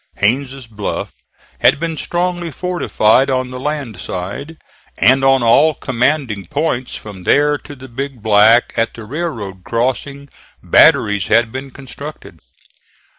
[0.15, 1.13] Haines' Bluff
[1.59, 4.57] had been strongly fortified on the land side,
[4.97, 10.27] and on all commanding points from there to the Big Black at the railroad crossing
[10.63, 12.39] batteries had been constructed.